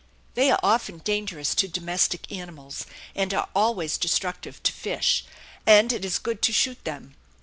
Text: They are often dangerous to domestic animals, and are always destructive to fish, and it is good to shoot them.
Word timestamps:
They 0.33 0.49
are 0.49 0.57
often 0.63 0.97
dangerous 0.97 1.53
to 1.53 1.67
domestic 1.67 2.31
animals, 2.31 2.87
and 3.13 3.31
are 3.35 3.49
always 3.53 3.99
destructive 3.99 4.63
to 4.63 4.71
fish, 4.71 5.25
and 5.67 5.93
it 5.93 6.03
is 6.03 6.17
good 6.17 6.41
to 6.41 6.51
shoot 6.51 6.83
them. 6.85 7.13